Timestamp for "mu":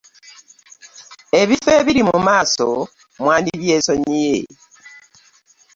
2.09-2.17